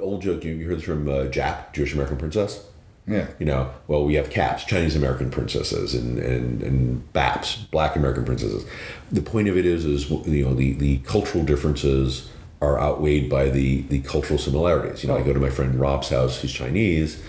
[0.00, 0.44] old joke.
[0.44, 2.66] You, you heard this from uh, Jap, Jewish American princess.
[3.06, 3.28] Yeah.
[3.38, 8.24] You know, well, we have caps, Chinese American princesses, and, and, and BAPs, Black American
[8.24, 8.64] princesses.
[9.10, 12.30] The point of it is, is you know, the, the cultural differences
[12.60, 15.02] are outweighed by the, the cultural similarities.
[15.02, 17.20] You know, I go to my friend Rob's house, he's Chinese,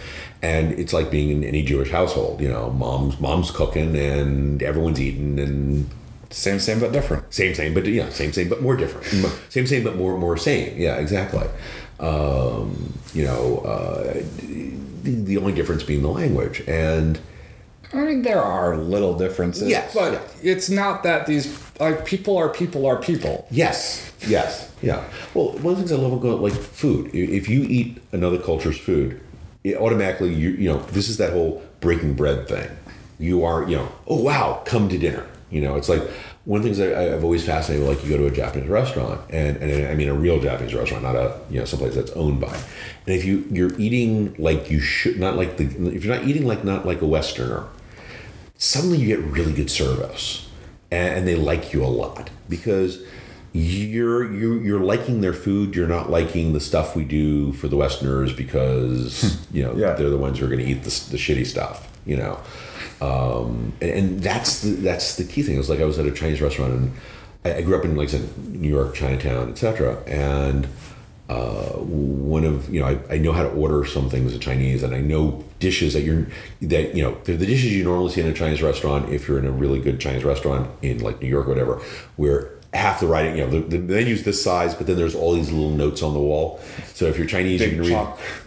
[0.44, 2.40] and it's like being in any Jewish household.
[2.40, 5.90] You know, mom's mom's cooking and everyone's eating and
[6.34, 7.32] Same, same, but different.
[7.34, 9.06] same, same, but yeah, same, same, but more different.
[9.50, 10.76] Same, same, but more, more same.
[10.78, 11.48] Yeah, exactly.
[12.00, 14.14] Um, you know, uh,
[15.04, 17.20] the, the only difference being the language, and
[17.94, 19.70] I mean, there are little differences.
[19.70, 20.52] Yes, But yeah.
[20.54, 23.48] it's not that these, like, people are people are people.
[23.52, 25.04] yes, yes, yeah.
[25.36, 27.12] Well, one of the things I love about like food.
[27.14, 29.22] If you eat another culture's food,
[29.64, 32.70] it automatically you you know this is that whole breaking bread thing.
[33.20, 35.26] You are you know oh wow come to dinner.
[35.54, 36.02] You know it's like
[36.46, 37.88] one of the things I, I've always fascinated.
[37.88, 41.04] Like you go to a Japanese restaurant, and, and I mean a real Japanese restaurant,
[41.04, 42.56] not a you know someplace that's owned by.
[43.06, 46.46] And if you you're eating like you should, not like the if you're not eating
[46.46, 47.68] like not like a Westerner,
[48.58, 50.50] suddenly you get really good service
[50.94, 53.04] and, and they like you a lot because
[53.52, 57.76] you're you you're liking their food you're not liking the stuff we do for the
[57.76, 59.58] westerners because hmm.
[59.58, 59.94] you know Yeah.
[59.94, 62.40] they're the ones who are going to eat the, the shitty stuff you know
[63.02, 65.56] um, and, and that's the that's the key thing.
[65.56, 66.92] It was like i was at a chinese restaurant and
[67.46, 70.68] i, I grew up in like said new york chinatown etc and
[71.30, 74.84] uh, one of you know I, I know how to order some things in Chinese
[74.84, 76.28] and I know dishes that you're
[76.62, 79.40] that you know they're the dishes you normally see in a Chinese restaurant if you're
[79.40, 81.82] in a really good Chinese restaurant in like New York or whatever
[82.18, 85.34] where half the writing you know the, the menu's this size but then there's all
[85.34, 86.60] these little notes on the wall.
[86.94, 87.96] So if you're Chinese Big you can read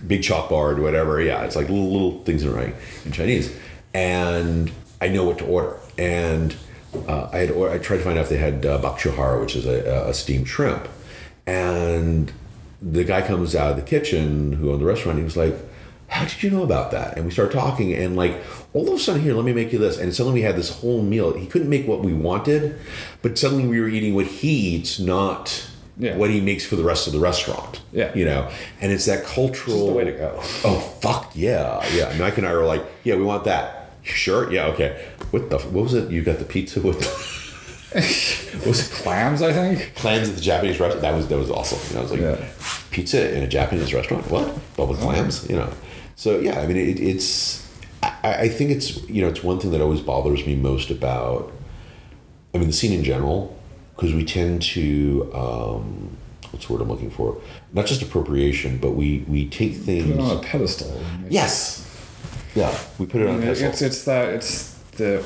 [0.07, 0.49] big chalk.
[0.49, 1.21] big chalkboard whatever.
[1.21, 2.75] Yeah it's like little little things in writing
[3.07, 3.57] in Chinese
[3.97, 6.55] and I know what to order and
[7.09, 9.41] uh, I had or I tried to find out if they had uh, bak chohara
[9.41, 10.85] which is a, a steamed shrimp
[11.47, 12.33] and
[12.83, 15.17] the guy comes out of the kitchen who owned the restaurant.
[15.19, 15.55] He was like,
[16.09, 18.35] "How did you know about that?" And we start talking, and like
[18.75, 19.97] all of a sudden, here, let me make you this.
[19.99, 21.33] And suddenly, we had this whole meal.
[21.33, 22.79] He couldn't make what we wanted,
[23.23, 25.67] but suddenly we were eating what he eats, not
[25.99, 26.17] Yeah.
[26.17, 27.81] what he makes for the rest of the restaurant.
[27.93, 28.13] Yeah.
[28.15, 28.51] you know.
[28.83, 30.33] And it's that cultural This the way to go.
[30.65, 32.15] Oh fuck yeah, yeah.
[32.19, 35.05] Mike and I were like, "Yeah, we want that." Sure, yeah, okay.
[35.31, 35.59] What the?
[35.59, 36.11] What was it?
[36.11, 37.01] You got the pizza with.
[37.01, 37.07] The,
[38.59, 38.93] what was it?
[38.95, 39.95] Clams, I think.
[39.97, 41.03] clams at the Japanese restaurant.
[41.03, 41.79] That was that was awesome.
[41.89, 42.49] You know, I was like, Yeah.
[42.91, 44.31] pizza in a Japanese restaurant?
[44.31, 44.57] What?
[44.77, 45.49] But with clams?
[45.49, 45.73] You know.
[46.15, 47.65] So yeah, I mean, it, it's.
[48.03, 51.53] I, I think it's you know it's one thing that always bothers me most about.
[52.55, 53.57] I mean, the scene in general,
[53.97, 55.31] because we tend to.
[55.35, 56.17] Um,
[56.53, 57.41] what's the word I'm looking for?
[57.73, 60.09] Not just appropriation, but we we take things.
[60.11, 61.03] it on a pedestal.
[61.29, 61.83] Yes.
[62.57, 65.19] Yeah, we put it on a It's, it's it's that it's the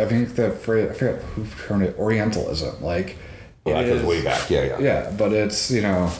[0.00, 3.16] I think the phrase I forget who termed it Orientalism like
[3.64, 4.48] Well, that it goes way back.
[4.48, 4.78] Yeah, yeah.
[4.78, 6.12] yeah but it's you know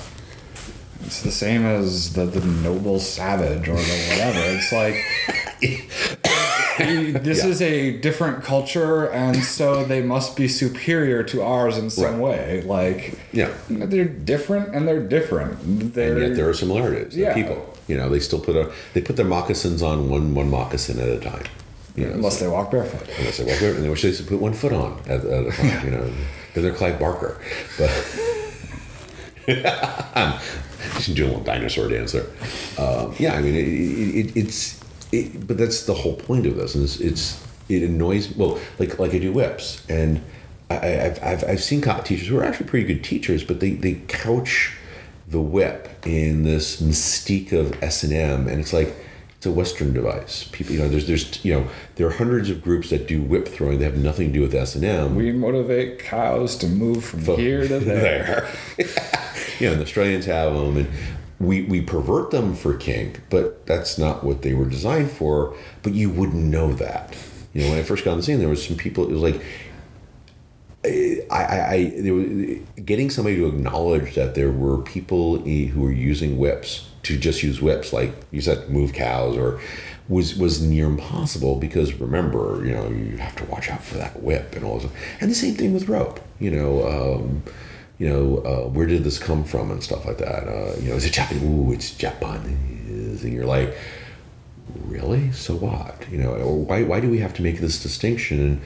[1.05, 4.97] it's the same as the, the noble savage or the whatever it's like
[7.23, 7.51] this Yeah.
[7.51, 12.29] is a different culture and so they must be superior to ours in some Right.
[12.29, 13.51] way like Yeah.
[13.69, 17.17] they're different and they're different they're, and yet there are similarities.
[17.17, 17.35] Yeah.
[17.35, 17.73] people.
[17.89, 21.09] You know, they still put a they put their moccasins on one one moccasin at
[21.09, 21.45] a time.
[21.95, 24.27] You know, unless they walk barefoot unless they walk over, and they wish they could
[24.27, 25.85] put one foot on at, at a time.
[25.85, 26.11] You know,
[26.49, 27.39] because they're Clive Barker.
[27.79, 27.91] But
[30.15, 30.39] I'm
[30.97, 32.27] just doing a little dinosaur dance there.
[32.79, 34.81] Um, yeah, I mean, it, it, it, it's
[35.17, 36.75] it, but that's the whole point of this.
[36.75, 40.21] And it's, it's it annoys me well, like like I do whips, and
[40.71, 43.61] I, I- I've, I've I've seen cop teachers who are actually pretty good teachers, but
[43.61, 44.75] they they couch
[45.29, 48.95] the whip in this mystique of S and M, and it's like
[49.37, 50.45] it's a Western device.
[50.53, 53.49] People, you know, there's there's you know there are hundreds of groups that do whip
[53.49, 55.17] throwing that have nothing to do with S and M.
[55.17, 58.49] we motivate cows to move from here to there.
[59.59, 60.89] you know, the Australians have them, and
[61.39, 65.57] we we pervert them for kink, but that's not what they were designed for.
[65.83, 67.17] But you wouldn't know that.
[67.53, 69.05] You know, when I first got on the scene, there was some people.
[69.05, 69.43] It was like.
[70.85, 75.91] I, I, I there was, getting somebody to acknowledge that there were people who were
[75.91, 79.61] using whips to just use whips, like you said, move cows, or
[80.09, 84.23] was was near impossible because remember, you know, you have to watch out for that
[84.23, 84.91] whip and all this.
[85.21, 86.21] And the same thing with rope.
[86.39, 87.43] You know, um,
[87.99, 90.47] you know, uh, where did this come from and stuff like that.
[90.49, 91.43] Uh, you know, is it Japanese?
[91.43, 93.77] Ooh, it's Japanese, and you're like,
[94.85, 95.33] really?
[95.33, 96.07] So what?
[96.11, 98.61] You know, or why why do we have to make this distinction?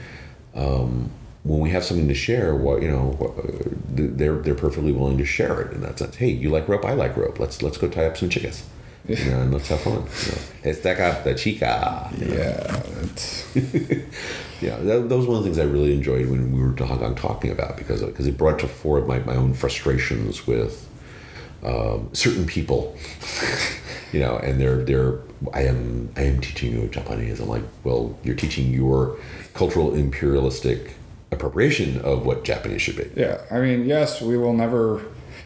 [0.53, 1.11] Um,
[1.43, 5.25] when we have something to share, what you know, uh, they're they're perfectly willing to
[5.25, 6.15] share it in that sense.
[6.15, 6.85] Hey, you like rope?
[6.85, 7.39] I like rope.
[7.39, 8.63] Let's let's go tie up some chicas.
[9.07, 9.93] You know, and let's have fun.
[9.93, 12.09] You know, it's that guy, the chica.
[12.17, 12.35] you know.
[12.35, 14.01] Yeah,
[14.61, 17.15] Yeah, that, that was one of the things I really enjoyed when we were talking,
[17.15, 20.87] talking about because because it brought to fore my, my own frustrations with
[21.63, 22.95] um, certain people,
[24.11, 25.19] you know, and they're they're
[25.51, 27.39] I am I am teaching you Japanese.
[27.39, 29.17] I'm like, well, you're teaching your
[29.55, 30.93] cultural imperialistic
[31.31, 33.09] appropriation of what Japanese should be.
[33.19, 35.01] Yeah, I mean, yes, we will never.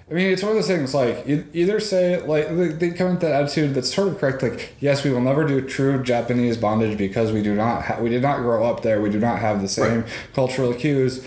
[0.10, 3.12] I mean, it's one of those things like you either say like they- they come
[3.12, 4.44] with that attitude that's sort of correct.
[4.44, 8.10] Like, yes, we will never do true Japanese bondage because we do not ha- we
[8.10, 9.02] did not grow up there.
[9.02, 10.06] We do not have the same Right.
[10.36, 11.22] cultural cues.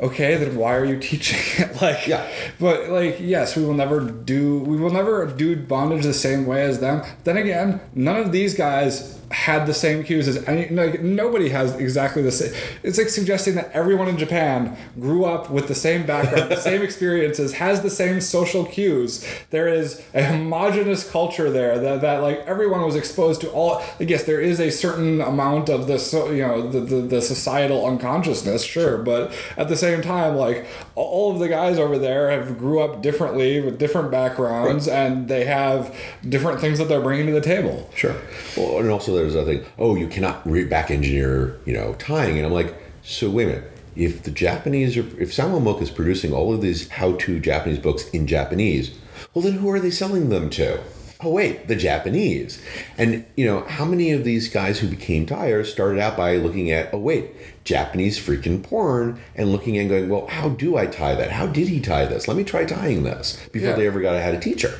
[0.00, 1.82] Okay, then why are you teaching it?
[1.82, 2.22] like, Yeah.
[2.58, 6.62] but like, yes, we will never do we will never do bondage the same way
[6.62, 7.02] as them.
[7.24, 11.74] Then again, none of these guys had the same cues as any like nobody has
[11.76, 12.52] exactly the same
[12.82, 16.82] it's like suggesting that everyone in Japan grew up with the same background, the same
[16.88, 19.24] experiences, has the same social cues.
[19.50, 24.04] There is a homogenous culture there that, that like everyone was exposed to all I
[24.04, 27.86] guess there is a certain amount of the so you know the, the, the societal
[27.86, 30.66] unconsciousness, sure, but at the same time, like
[30.98, 35.44] all of the guys over there have grew up differently with different backgrounds and they
[35.44, 35.94] have
[36.28, 37.88] different things that they're bringing to the table.
[37.94, 38.16] Sure.
[38.56, 39.64] Well, and also there's that thing.
[39.78, 42.36] Oh, you cannot re- back engineer, you know, tying.
[42.36, 43.72] And I'm like, so wait a minute.
[43.96, 48.08] If the Japanese are, if Samuel Mook is producing all of these how-to Japanese books
[48.10, 48.96] in Japanese,
[49.34, 50.80] well, then who are they selling them to?
[51.20, 52.62] Oh wait, the Japanese.
[52.96, 56.70] And you know, how many of these guys who became tires started out by looking
[56.70, 57.32] at, oh wait,
[57.68, 61.30] Japanese freaking porn, and looking and going, well, how do I tie that?
[61.30, 62.26] How did he tie this?
[62.26, 63.76] Let me try tying this before Yeah.
[63.76, 64.72] they ever got I had a teacher.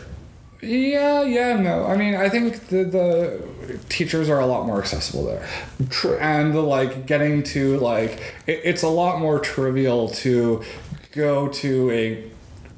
[0.62, 1.85] Yeah, yeah, no.
[1.85, 5.46] I mean, I think the, the teachers are a lot more accessible there.
[5.90, 6.17] True.
[6.19, 8.12] and the, like getting to like
[8.46, 10.64] it, it's a lot more trivial to
[11.12, 12.25] go to a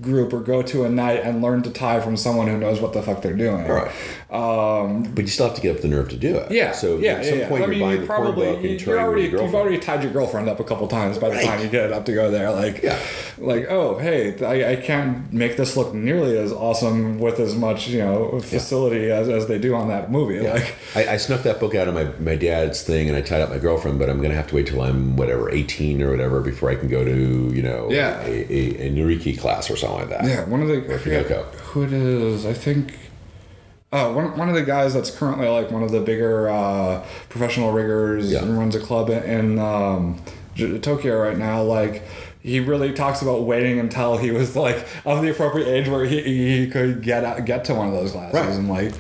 [0.03, 2.93] group or go to a night and learn to tie from someone who knows what
[2.95, 3.93] the fuck they're doing Right.
[4.32, 6.53] Um But you still have to get up the nerve to do it.
[6.53, 7.49] yeah So yeah at some yeah.
[7.49, 10.03] point I you're mean, buying you the probably book and you, already you've already tied
[10.03, 11.47] your girlfriend up a couple times by the Right.
[11.47, 12.99] time you get up to go there like Yeah.
[13.38, 17.88] like oh hey I, I can't make this look nearly as awesome with as much
[17.88, 21.59] you know facility as, as they do on that movie like I, I snuck that
[21.61, 24.21] book out of my, my dad's thing and I tied up my girlfriend, but I'm
[24.23, 27.50] gonna have to wait till I'm whatever 18 or whatever before I can go to
[27.55, 28.21] you know Yeah.
[28.25, 30.25] a, a, a Nureki class or something like that.
[30.25, 31.27] Yeah, one of the I forget
[31.71, 32.47] who it is.
[32.47, 32.94] I think
[33.93, 37.73] uh, one one of the guys that's currently like one of the bigger uh, professional
[37.73, 38.43] riggers Yeah.
[38.43, 40.21] and runs a club in, in um,
[40.55, 41.63] J- Tokyo right now.
[41.63, 42.05] Like
[42.43, 46.23] he really talks about waiting until he was like of the appropriate age where he,
[46.23, 48.49] he could get out, get to one of those classes Right.
[48.51, 48.93] and like,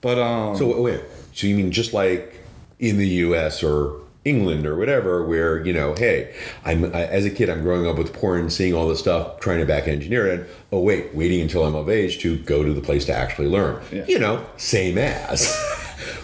[0.00, 1.00] but um, So wait,
[1.34, 2.34] so you mean just like
[2.78, 3.62] in the U.S.
[3.62, 6.34] or England or whatever, where you know, hey,
[6.64, 9.60] I'm I, as a kid, I'm growing up with porn, seeing all this stuff, trying
[9.60, 10.50] to back engineer it.
[10.72, 13.82] Oh wait, waiting until I'm of age to go to the place to actually learn.
[13.92, 14.04] Yeah.
[14.08, 15.54] You know, same as.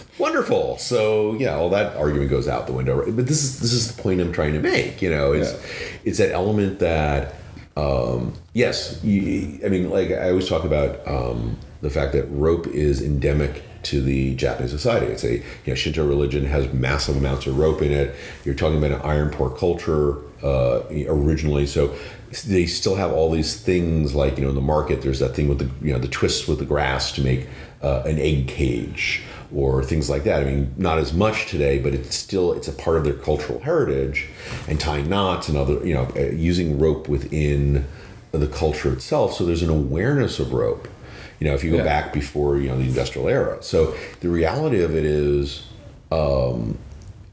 [0.19, 0.77] Wonderful.
[0.77, 2.97] So yeah, all that argument goes out the window.
[3.11, 5.01] But this is this is the point I'm trying to make.
[5.01, 5.97] You know, it's Yeah.
[6.03, 7.35] it's that element that
[7.75, 12.67] um, yes, you, I mean, like I always talk about um, the fact that rope
[12.67, 15.07] is endemic to the Japanese society.
[15.07, 18.15] It's a you know, Shinto religion has massive amounts of rope in it.
[18.45, 21.95] You're talking about an iron poor culture uh, originally, so
[22.47, 25.01] they still have all these things like you know in the market.
[25.01, 27.47] There's that thing with the you know the twists with the grass to make
[27.81, 30.41] uh, an egg cage or things like that.
[30.41, 33.59] I mean, not as much today, but it's still it's a part of their cultural
[33.59, 34.27] heritage.
[34.67, 37.85] And tying knots and other, you know, uh, using rope within
[38.31, 39.33] the culture itself.
[39.33, 40.87] So there's an awareness of rope.
[41.39, 41.83] You know, if you go Yeah.
[41.83, 43.57] back before you know the industrial era.
[43.61, 45.63] So the reality of it is,
[46.11, 46.77] um,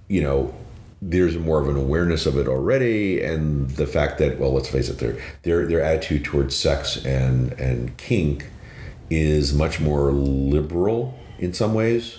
[0.09, 0.55] you know.
[1.03, 4.91] There's more of an awareness of it already, and the fact that, well, let's face
[4.91, 8.45] it, their their their attitude towards sex and and kink
[9.09, 12.19] is much more liberal in some ways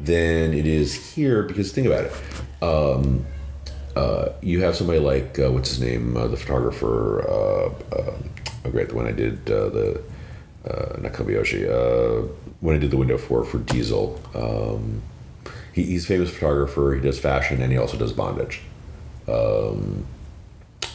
[0.00, 2.12] than it is here because think about it
[2.62, 3.24] um,
[3.94, 8.14] uh, you have somebody like uh, what's his name uh, the photographer uh, uh,
[8.64, 10.02] oh great the one I did uh, the
[10.66, 12.26] uh, not Kobayashi uh,
[12.60, 15.02] when I did the window for for Diesel um,
[15.72, 18.62] he, he's a famous photographer he does fashion and he also does bondage
[19.28, 20.06] um,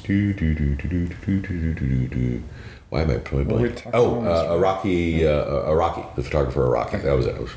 [0.03, 2.43] do, do, do, do, do, do, do, do, do.
[2.89, 3.87] Why am I putting What are we blank?
[3.93, 7.01] Oh, uh, Araki, uh, Araki, the photographer Araki.
[7.03, 7.35] That was it.
[7.35, 7.51] it was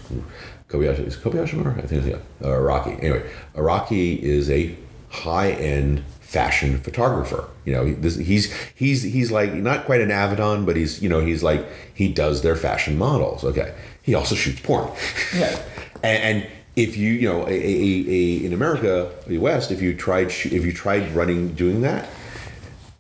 [0.69, 1.07] Kobayashi.
[1.07, 1.77] Is Kobayashi Maru?
[1.79, 2.47] I think it's, yeah.
[2.47, 2.99] Uh, Araki.
[3.03, 4.77] Anyway, Araki is a
[5.11, 7.43] high-end fashion photographer.
[7.65, 11.21] You know, this, he's he's he's like not quite an Avedon, but he's you know
[11.21, 11.65] he's like
[11.95, 13.45] he does their fashion models.
[13.45, 13.73] Okay,
[14.03, 14.91] he also shoots porn.
[15.35, 15.59] Yeah.
[16.03, 19.81] and, and if you you know a, a, a, a in America, the West, if
[19.81, 22.09] you tried sh- if you tried running doing that,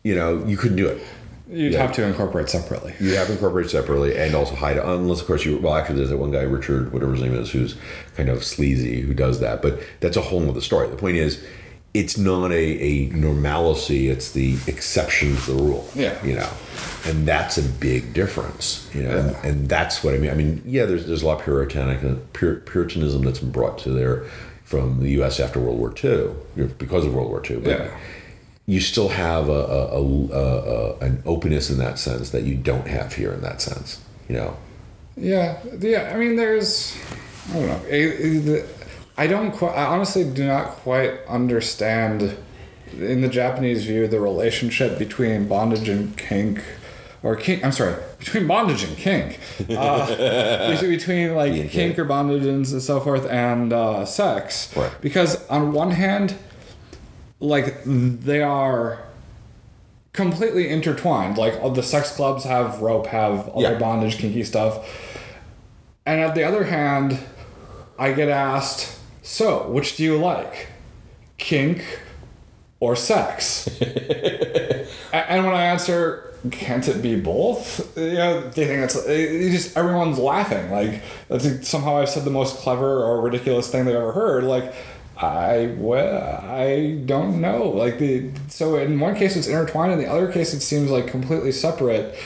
[0.02, 1.02] you know you couldn't do it.
[1.48, 1.82] you'd Yeah.
[1.82, 2.94] have to incorporate separately.
[3.00, 5.58] You have to incorporate separately and also hide it, unless of course you.
[5.58, 7.74] Well, actually, there's that one guy, Richard, whatever his name is, who's
[8.16, 9.60] kind of sleazy, who does that.
[9.60, 10.88] But that's a whole other story.
[10.88, 11.44] The point is,
[11.94, 16.22] it's not a, a normalcy it's the exception to the rule Yeah.
[16.24, 16.50] you know
[17.06, 19.46] and that's a big difference you know and, Yeah.
[19.46, 22.16] and that's what i mean i mean yeah there's, there's a lot of puritanic uh,
[22.32, 24.24] pur, puritanism that's been brought to there
[24.64, 27.98] from the us after world war ii because of world war ii but Yeah.
[28.66, 32.56] you still have a, a, a, a, a an openness in that sense that you
[32.56, 34.56] don't have here in that sense you know
[35.16, 36.10] Yeah, yeah.
[36.12, 36.96] I mean, there's,
[37.50, 37.82] I don't know.
[39.16, 39.72] It- it- the- I don't quite.
[39.74, 42.36] I honestly do not quite understand,
[42.92, 46.60] in the Japanese view, the relationship between bondage and kink,
[47.22, 47.64] or kink.
[47.64, 49.38] I'm sorry, between bondage and kink.
[49.70, 51.98] Uh, between, like and kink kink.
[51.98, 54.74] or bondage and so forth, and uh, sex.
[54.76, 54.90] Right.
[55.00, 56.34] Because on one hand,
[57.40, 58.98] like they are
[60.12, 61.36] completely intertwined.
[61.38, 63.78] Like all the sex clubs have rope, have other Yeah.
[63.78, 64.86] bondage, kinky stuff.
[66.06, 67.18] And at the other hand,
[67.98, 70.68] I get asked, so which do you like?
[71.36, 71.84] Kink
[72.78, 73.68] or sex?
[75.14, 77.96] And when I answer, can't it be both?
[77.96, 80.70] You know, they think that's uh, it it just everyone's laughing.
[80.70, 81.02] Like,
[81.64, 84.44] somehow I've said the most clever or ridiculous thing they've ever heard.
[84.44, 84.74] Like
[85.16, 87.68] I well, I don't know.
[87.68, 91.06] Like the so in one case it's intertwined, in the other case it seems like
[91.06, 92.16] completely separate.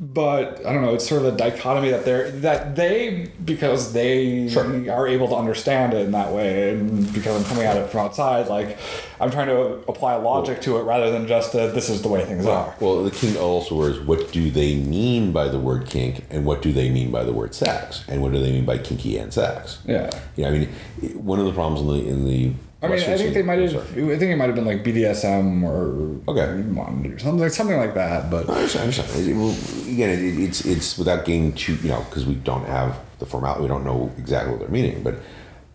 [0.00, 0.94] But I don't know.
[0.94, 4.90] It's sort of a dichotomy that they're that they because they Sure.
[4.90, 8.00] are able to understand it in that way, and because I'm coming at it from
[8.06, 8.78] outside, like
[9.20, 12.24] I'm trying to apply logic to it rather than just a, this is the way
[12.24, 12.74] things are.
[12.80, 16.62] Well, the king also is what do they mean by the word kink, and what
[16.62, 19.32] do they mean by the word sex, and what do they mean by kinky and
[19.32, 19.78] sex?
[19.86, 20.10] Yeah.
[20.36, 20.68] Yeah, I mean,
[21.14, 22.52] one of the problems in the in the
[22.82, 23.76] I mean, I think they might have.
[23.76, 27.18] I think it might have been like BDSM or Okay.
[27.18, 28.30] Something like something like that.
[28.30, 28.82] But I understand.
[28.82, 29.40] I understand.
[29.40, 29.56] Well,
[29.92, 33.62] Again, it, it's it's without getting too you know because we don't have the formality,
[33.62, 35.16] we don't know exactly what they're meaning, but.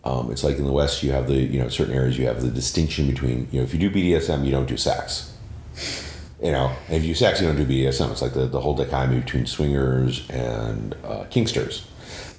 [0.04, 2.40] Um, it's like in the West, you have the you know certain areas you have
[2.40, 5.36] the distinction between you know if you do BDSM, you don't do sex.
[6.40, 8.12] You know, and if you do sex, you don't do BDSM.
[8.12, 11.84] It's like the, the whole dichotomy between swingers and uh, kinksters.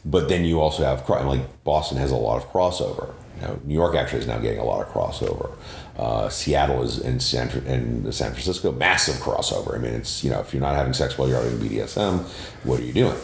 [0.06, 3.14] But then you also have like Boston has a lot of crossover.
[3.41, 5.51] Know, New York actually is now getting a lot of crossover.
[5.98, 9.75] Uh, Seattle is in San and San Francisco massive crossover.
[9.75, 12.19] I mean, it's you know if you're not having sex while you're having BDSM,
[12.63, 13.17] what are you doing?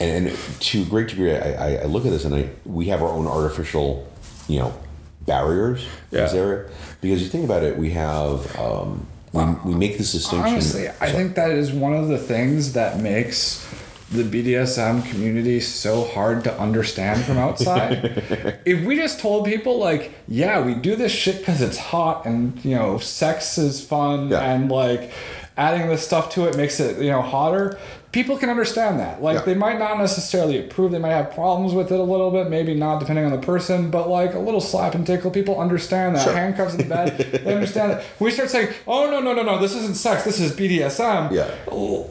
[0.00, 2.86] And, and to a great degree, I, I, I look at this and I we
[2.88, 4.06] have our own artificial,
[4.48, 4.74] you know,
[5.22, 5.88] barriers in
[6.18, 6.40] this Yeah.
[6.40, 10.52] area because you think about it, we have um, we, we make this distinction.
[10.52, 13.66] honestly, I think that is one of the things that makes
[14.12, 18.22] the BDSM community so hard to understand from outside.
[18.66, 22.62] if we just told people like, yeah, we do this shit because it's hot and
[22.64, 24.40] you know, sex is fun Yeah.
[24.40, 25.10] and like
[25.56, 27.78] adding this stuff to it makes it you know hotter.
[28.10, 29.22] People can understand that.
[29.22, 29.44] Like Yeah.
[29.44, 30.92] they might not necessarily approve.
[30.92, 32.50] They might have problems with it a little bit.
[32.50, 33.90] Maybe not, depending on the person.
[33.90, 36.24] But like a little slap and tickle, people understand that.
[36.24, 36.34] Sure.
[36.34, 38.04] Handcuffs in the bed, they understand that.
[38.20, 40.24] We start saying, "Oh no, no, no, no, this isn't sex.
[40.24, 41.50] This is BDSM." Yeah.
[41.70, 42.10] oh,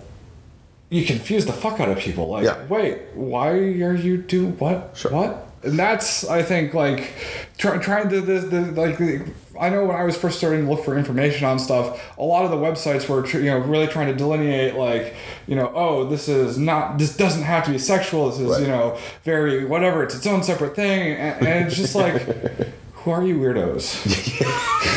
[0.92, 2.28] you confuse the fuck out of people.
[2.28, 2.58] Like, Yeah.
[2.70, 4.92] wait, why are you do what?
[4.94, 5.12] Sure.
[5.12, 5.48] What?
[5.64, 7.14] And that's I think like
[7.58, 8.98] try, trying to this the like.
[9.00, 9.22] the-
[9.60, 12.46] I know when I was first starting to look for information on stuff, a lot
[12.46, 15.14] of the websites were you know really trying to delineate like
[15.48, 18.30] you know oh this is not this doesn't have to be sexual.
[18.30, 18.62] This is Right.
[18.62, 20.04] you know very whatever.
[20.04, 22.22] It's its own separate thing, and, and it's just like
[22.94, 23.86] who are you weirdos?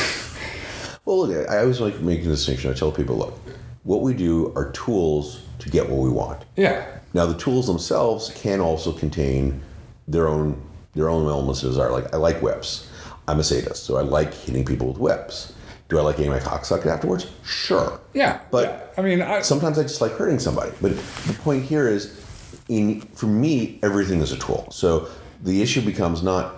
[1.07, 2.71] Well, look, I always like making a distinction.
[2.71, 3.39] I tell people, look,
[3.85, 6.45] what we do are tools to get what we want.
[6.57, 6.87] yeah.
[7.14, 9.62] Now, the tools themselves can also contain
[10.09, 10.61] their own
[10.95, 11.91] their own elements of desire.
[11.93, 12.88] Like I like whips.
[13.29, 15.53] I'm a sadist, so I like hitting people with whips.
[15.88, 17.29] Do I like getting my cock sucked afterwards?
[17.45, 18.00] Sure.
[18.14, 18.64] Yeah, But-
[18.97, 19.00] yeah.
[19.00, 20.73] I mean, I, Sometimes I just like hurting somebody.
[20.83, 22.21] But the point here is,
[22.69, 24.67] in for me, everything is a tool.
[24.73, 25.09] So
[25.43, 26.57] the issue becomes not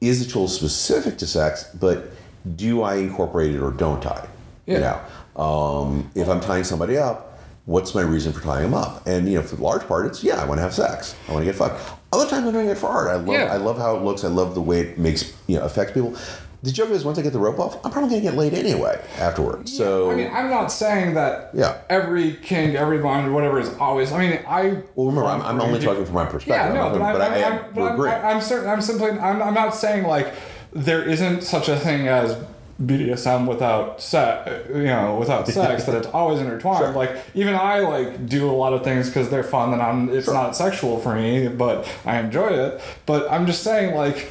[0.00, 2.10] is the tool specific to sex, but
[2.56, 4.26] do I incorporate it or don't I?
[4.66, 4.80] You Yeah.
[4.80, 5.00] know,
[5.38, 9.06] um, if I'm tying somebody up, what's my reason for tying them up?
[9.06, 11.14] And you know, for the large part, it's yeah, I want to have sex.
[11.28, 11.80] I want to get fucked.
[12.12, 13.08] Other times, I'm doing it for art.
[13.08, 13.52] I love, Yeah.
[13.52, 14.24] I love how it looks.
[14.24, 16.14] I love the way it makes you know affects people.
[16.60, 19.00] The joke is, once I get the rope off, I'm probably gonna get laid anyway
[19.18, 19.76] afterwards.
[19.76, 21.78] So I mean, I'm not saying that Yeah.
[21.88, 24.10] every king, every bond, or whatever is always.
[24.10, 24.82] I mean, I.
[24.96, 26.74] Well, remember, I'm, I'm only talking from my perspective.
[26.74, 28.24] Yeah, no, I'm but, but I'm, I, I'm, but we're I'm, agreeing.
[28.24, 28.68] I'm certain.
[28.70, 29.10] I'm simply.
[29.10, 30.34] I'm, I'm not saying like
[30.72, 32.36] there isn't such a thing as
[32.82, 34.50] BDSM without sex.
[34.68, 36.78] You know, without sex, that it's always intertwined.
[36.78, 36.92] Sure.
[36.92, 40.08] Like even I like do a lot of things because they're fun and I'm.
[40.10, 42.80] It's not sexual for me, but I enjoy it.
[43.06, 44.30] But I'm just saying like.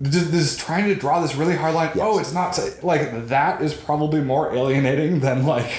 [0.00, 1.92] This this trying to draw this really hard line.
[1.94, 5.70] Oh, it's not like that is probably more alienating than like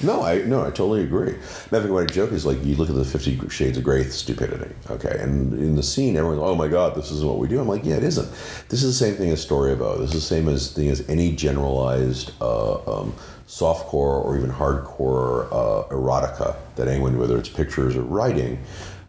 [0.00, 1.34] No, I no, I totally agree.
[1.70, 4.72] What I joke is like you look at the Fifty Shades of Grey stupidity.
[4.90, 7.60] Okay, and in the scene, everyone's like, oh my god, this is what we do.
[7.60, 8.30] I'm like, yeah, it isn't.
[8.68, 9.98] This is the same thing as O.
[9.98, 13.12] This is the same as thing as any generalized uh, um,
[13.48, 18.62] softcore or even hardcore uh, erotica that anyone, whether it's pictures or writing.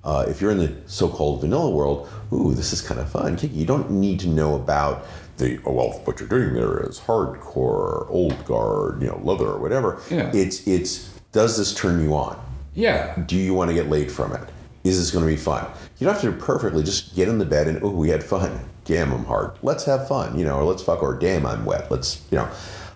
[0.04, 3.38] Uh, if you're in the so-called vanilla world, ooh, this is kind of fun.
[3.42, 5.06] You don't need to know about
[5.40, 9.60] the oh, well, what you're doing there is hardcore, old guard, you know, leather or
[9.60, 10.00] whatever.
[10.12, 10.32] Yeah.
[10.34, 12.40] It's it's does this turn you on?
[12.76, 13.16] Yeah.
[13.26, 14.42] Do you want to get laid from it?
[14.84, 15.66] Is this going to be fun?
[15.98, 16.84] You don't have to do perfectly.
[16.84, 18.60] Just get in the bed and oh, we had fun.
[18.86, 19.52] Damn, I'm hard.
[19.62, 21.92] Let's have fun, you know, or let's fuck, or damn, I'm wet.
[21.92, 22.50] Let's, you know,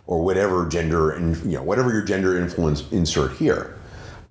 [0.08, 3.78] or whatever gender and you know whatever your gender influence insert here,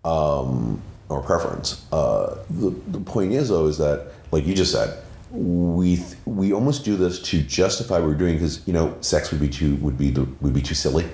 [0.04, 1.86] um, or preference.
[1.92, 5.02] Uh, the the point is though is that like you just said,
[5.32, 9.30] we th- we almost do this to justify what we're doing because you know sex
[9.30, 11.06] would be too would be the, would be too silly.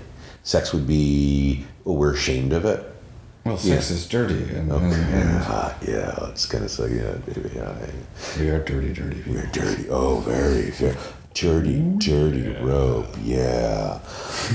[0.42, 2.84] Sex would be oh, we're ashamed of it.
[3.44, 7.12] Well, sex is dirty, and, oh, and- and Yeah, yeah, it's kind of so yeah,
[7.26, 7.74] baby, yeah.
[8.38, 9.34] we are dirty, dirty people.
[9.34, 9.86] We're dirty.
[9.88, 10.96] Oh, very, very
[11.34, 13.14] dirty, dirty rope.
[13.22, 14.00] Yeah.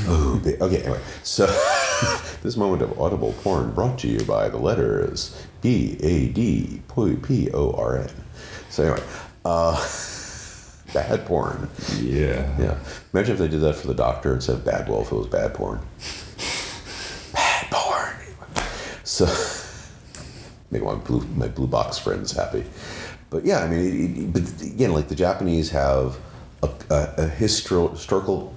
[0.08, 0.82] Oh, okay.
[0.82, 1.46] Anyway, so
[2.42, 6.82] this moment of audible porn brought to you by the letters B A D
[7.22, 8.10] P O R N.
[8.70, 9.04] So anyway,
[9.46, 9.76] uh,
[10.94, 11.70] bad porn.
[12.00, 12.48] Yeah.
[12.60, 12.78] Yeah.
[13.14, 14.88] Imagine if they did that for the doctor instead of bad.
[14.90, 15.80] Well, if it was bad porn.
[17.34, 18.16] Bad porn.
[19.04, 19.26] So
[20.72, 22.66] make my blue my blue box friends happy.
[23.30, 26.18] But yeah, I mean, it, it, but again, like the Japanese have
[26.62, 28.54] a, a, a histor- historical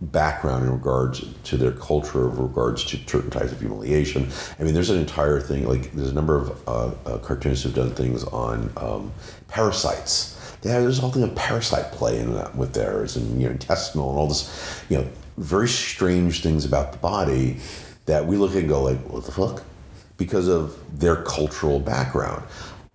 [0.00, 4.28] background in regards to their culture, of regards to certain types of humiliation.
[4.58, 5.66] I mean, there's an entire thing.
[5.66, 9.12] Like, there's a number of uh, uh, cartoonists who've done things on um,
[9.48, 10.38] parasites.
[10.64, 14.18] Have, there's a whole thing of parasite play in that with theirs, and intestinal and
[14.18, 17.58] all this, you know, very strange things about the body
[18.06, 19.62] that we look at and go like, what the fuck?
[20.16, 22.42] Because of their cultural background.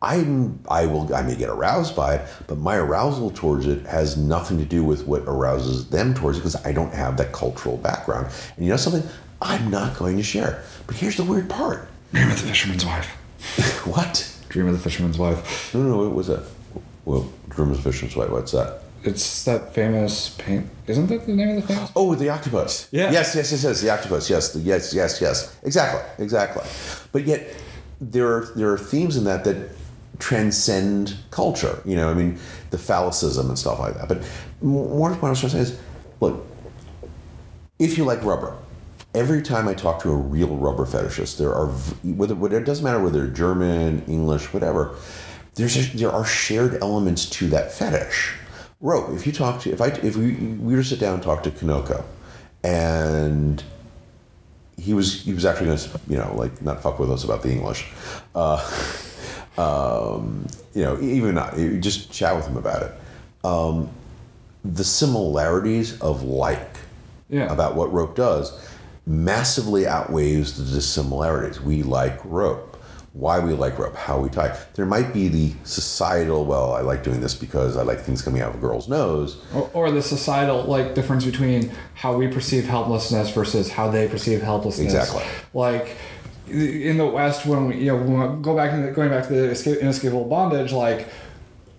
[0.06, 4.18] I'm I will I may get aroused by it, but my arousal towards it has
[4.18, 7.78] nothing to do with what arouses them towards it because I don't have that cultural
[7.78, 8.28] background.
[8.56, 9.04] And you know something?
[9.42, 10.64] I'm not going to share.
[10.86, 11.88] But here's the weird part.
[12.14, 13.08] Dream of the Fisherman's Wife.
[13.86, 14.32] what?
[14.50, 15.74] Dream of the Fisherman's Wife.
[15.74, 15.98] No, no, no.
[15.98, 16.44] What was that?
[17.06, 18.30] Well, Dream of the Fisherman's Wife.
[18.30, 18.82] What's that?
[19.04, 20.70] It's that famous paint.
[20.88, 21.92] Isn't that the name of the famous?
[21.96, 22.88] Oh, the octopus.
[22.92, 23.12] Yeah.
[23.12, 23.82] Yes, yes, yes, yes.
[23.82, 24.30] The octopus.
[24.30, 25.58] Yes, the, yes, yes, yes.
[25.64, 26.64] Exactly, exactly.
[27.12, 27.56] But yet,
[28.00, 29.70] there are there are themes in that that
[30.20, 31.82] transcend culture.
[31.86, 32.38] You know, I mean,
[32.72, 34.08] the phallicism and stuff like that.
[34.08, 34.24] But
[34.62, 35.80] more what I was trying to say is,
[36.20, 36.46] look,
[37.80, 38.58] if you like rubber,
[39.14, 41.68] every time I talk to a real rubber fetishist, there are
[42.04, 44.96] whether, whether it doesn't matter whether they're German, English, whatever.
[45.56, 48.34] There's a, there are shared elements to that fetish.
[48.82, 49.16] Rope.
[49.16, 51.44] If you talk to if I if we we were to sit down and talk
[51.44, 52.04] to Kinoko,
[52.64, 53.64] and
[54.78, 57.42] he was he was actually going to you know like not fuck with us about
[57.42, 57.90] the English,
[58.36, 58.58] uh,
[59.58, 62.92] um, you know even not you just chat with them about it.
[63.46, 63.90] Um,
[64.64, 66.78] the similarities of like
[67.30, 67.52] Yeah.
[67.52, 68.52] about what rope does
[69.06, 71.62] massively outweighs the dissimilarities.
[71.62, 72.72] We like rope.
[73.14, 74.58] Why we like rope, how we tie.
[74.74, 78.42] There might be the societal, well, I like doing this because I like things coming
[78.42, 79.38] out of a girl's nose.
[79.54, 84.42] Or, or the societal like difference between how we perceive helplessness versus how they perceive
[84.42, 84.94] helplessness.
[84.94, 85.24] Exactly.
[85.54, 85.96] Like
[86.48, 89.34] in the West, when we you know when we go back in going back to
[89.34, 91.08] the escape, inescapable bondage, like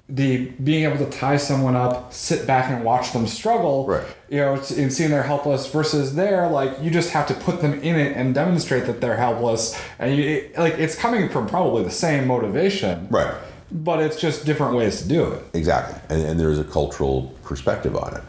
[0.09, 4.05] the being able to tie someone up, sit back and watch them struggle, Right.
[4.29, 7.81] you know, and seeing they're helpless versus there, like you just have to put them
[7.83, 11.83] in it and demonstrate that they're helpless, and you it, like it's coming from probably
[11.83, 13.35] the same motivation, Right.
[13.73, 15.43] But it's just different ways to do it.
[15.55, 18.23] Exactly, and, and there's a cultural perspective on it.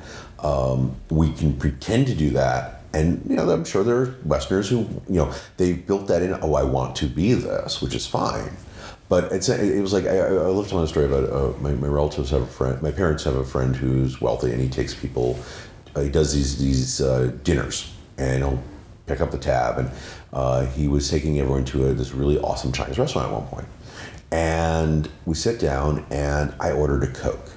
[0.44, 4.70] Um, we can pretend to do that, and you know, I'm sure there are Westerners
[4.70, 6.34] who, you know, they built that in.
[6.42, 8.52] Oh, I want to be this, which is fine.
[9.10, 11.88] But it's it was like I, I love telling a story about uh, my, my
[11.88, 12.82] relatives have a friend.
[12.82, 15.40] My parents have a friend who's wealthy, and he takes people.
[15.96, 18.62] Uh, he does these these uh, dinners, and he'll
[19.06, 19.78] pick up the tab.
[19.78, 19.92] And
[20.34, 23.68] uh, he was taking everyone to a, this really awesome Chinese restaurant at one point.
[24.32, 27.52] And we sit down, and I ordered a Coke.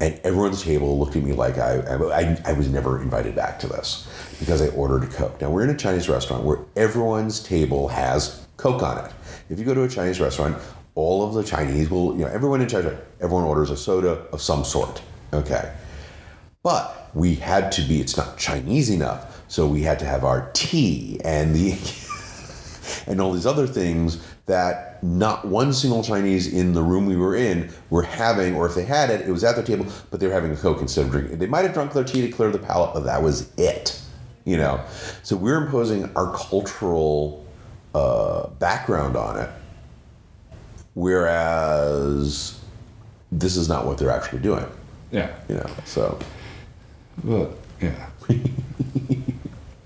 [0.00, 3.34] And everyone at the table looked at me like I, I, I was never invited
[3.34, 4.08] back to this
[4.38, 5.40] because I ordered a Coke.
[5.40, 9.12] Now, we're in a Chinese restaurant where everyone's table has Coke on it.
[9.50, 10.56] If you go to a Chinese restaurant,
[10.94, 14.40] all of the Chinese will, you know, everyone in China, everyone orders a soda of
[14.40, 15.02] some sort.
[15.32, 15.72] Okay.
[16.62, 19.42] But we had to be, it's not Chinese enough.
[19.48, 21.76] So we had to have our tea and the,
[23.06, 27.36] and all these other things that not one single Chinese in the room we were
[27.36, 30.26] in were having, or if they had it, it was at their table, but they
[30.26, 31.38] were having a Coke instead of drinking.
[31.38, 34.00] They might have drunk their tea to clear the palate, but that was it.
[34.44, 34.80] You know,
[35.22, 37.46] so we're imposing our cultural
[37.94, 39.50] uh, background on it,
[40.94, 42.58] whereas
[43.30, 44.64] this is not what they're actually doing.
[45.10, 45.34] Yeah.
[45.48, 46.18] You know, so
[47.22, 48.08] But yeah.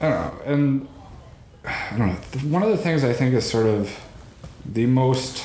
[0.01, 0.35] I don't know.
[0.45, 0.89] And
[1.65, 2.51] I don't know.
[2.51, 3.93] One of the things I think is sort of
[4.65, 5.43] the most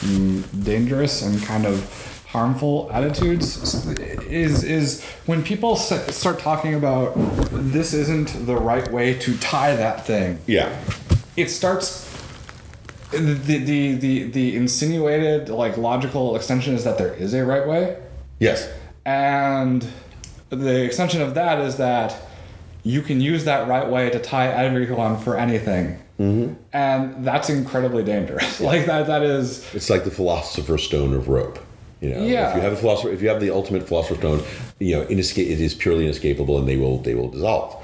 [0.00, 3.86] mm, dangerous and kind of harmful attitudes
[4.26, 7.14] is is when people s- start talking about
[7.52, 10.38] this isn't the right way to tie that thing.
[10.46, 10.68] yeah,
[11.36, 12.02] It starts
[13.12, 17.96] the the the, the insinuated like logical extension is that there is a right way.
[18.40, 18.68] yes,
[19.06, 19.86] And
[20.50, 22.16] the extension of that is that
[22.84, 25.98] you can use that right way to tie everyone for anything.
[26.20, 26.54] Mm-hmm.
[26.72, 28.60] And that's incredibly dangerous.
[28.70, 31.58] like that that is it's like the philosopher's stone of rope.
[32.00, 32.50] You know, Yeah.
[32.50, 34.42] if you have a philosopher, if you have the ultimate philosopher's stone,
[34.78, 37.82] you know, inesca- it is purely inescapable, and they will they will dissolve.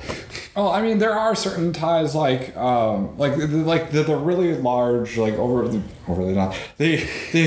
[0.54, 4.54] Oh, I mean, there are certain ties like, um, like, the, like the, the really
[4.56, 6.96] large, like over the overly not the
[7.32, 7.46] the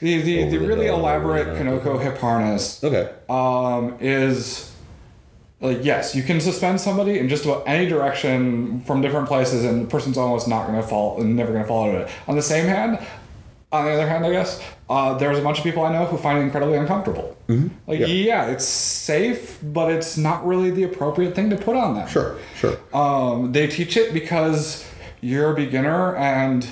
[0.00, 1.48] the the, the really elaborate.
[1.58, 3.10] Kinoko hip harness Okay.
[3.28, 4.72] um, is
[5.60, 9.82] like yes, you can suspend somebody in just about any direction from different places, and
[9.82, 12.10] the person's almost not going to fall, and never going to fall out of it.
[12.28, 12.98] On the same hand,
[13.72, 16.16] on the other hand, I guess uh, there's a bunch of people I know who
[16.16, 17.36] find it incredibly uncomfortable.
[17.48, 17.68] Mm-hmm.
[17.86, 18.06] Like Yeah.
[18.06, 18.46] yeah.
[18.46, 22.06] it's safe, but it's not really the appropriate thing to put on them.
[22.08, 22.36] Sure.
[22.56, 22.78] Sure.
[22.94, 24.88] Um, they teach it because
[25.20, 26.66] you're a beginner and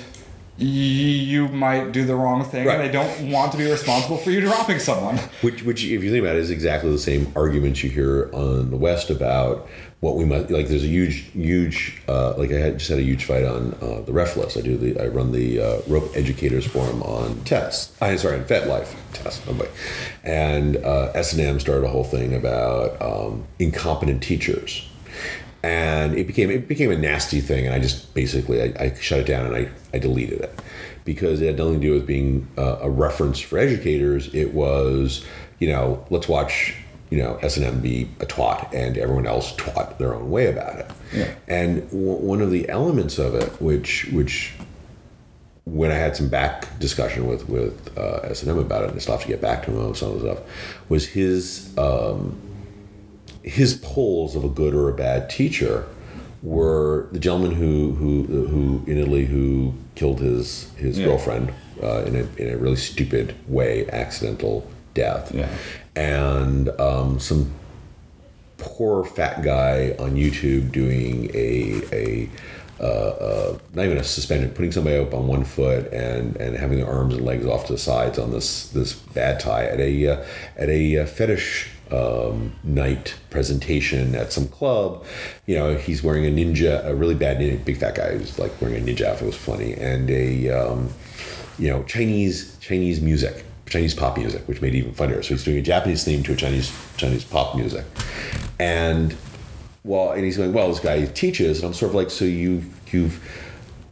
[0.57, 2.79] you might do the wrong thing, Right.
[2.79, 5.17] and they don't want to be responsible for you dropping someone.
[5.41, 8.71] Which, which, if you think about it, is exactly the same arguments you hear on
[8.71, 9.67] the West about
[9.99, 10.67] what we must like.
[10.67, 14.01] There's a huge, huge, uh, like I had just had a huge fight on uh,
[14.01, 14.55] the ref list.
[14.57, 17.95] I do the, I run the uh, rope educators forum on tests.
[18.01, 19.41] I'm sorry, on FetLife tests.
[19.47, 19.67] Oh boy,
[20.23, 24.87] and uh, S and M started a whole thing about um, incompetent teachers.
[25.65, 29.19] And it became it became a nasty thing, and I just basically I, I shut
[29.19, 30.59] it down and I, I deleted it
[31.05, 34.31] because it had nothing to do with being uh, a reference for educators.
[34.35, 35.25] It was,
[35.57, 36.75] you know, let's watch,
[37.09, 40.51] you know, S and M be a twat and everyone else twat their own way
[40.51, 40.91] about it.
[41.11, 41.33] Yeah.
[41.47, 44.53] And w- one of the elements of it, which which
[45.63, 48.97] when I had some back discussion with with uh, S and M about it, and
[48.97, 50.43] I still have to get back to him on some of the stuff,
[50.89, 52.39] was his um,
[53.45, 55.85] his polls of a good or a bad teacher
[56.41, 61.05] were the gentleman who who who in Italy who killed his his Yeah.
[61.05, 65.47] girlfriend uh, in a in a really stupid way, accidental death, Yeah.
[65.95, 67.51] and um, some
[68.57, 72.29] poor fat guy on YouTube doing a a
[72.79, 76.77] uh, uh, not even a suspended, putting somebody up on one foot and and having
[76.79, 80.07] their arms and legs off to the sides on this this bad tie at a
[80.07, 80.23] uh,
[80.57, 85.05] at a uh, fetish um, night presentation at some club.
[85.45, 88.59] You know, he's wearing a ninja, a really bad ninja, big fat guy who's like
[88.61, 89.27] wearing a ninja outfit.
[89.27, 90.89] Was funny, and a um,
[91.57, 95.21] you know Chinese Chinese music, Chinese pop music, which made it even funnier.
[95.23, 97.85] So he's doing a Japanese theme to a Chinese Chinese pop music,
[98.59, 99.15] and
[99.83, 102.63] well, and he's going, well, this guy teaches, and I'm sort of like, so you
[102.91, 103.23] you've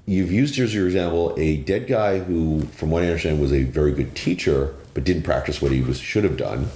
[0.06, 3.64] you've used as your example a dead guy who, from what I understand, was a
[3.64, 6.68] very good teacher, but didn't practice what he was should have done,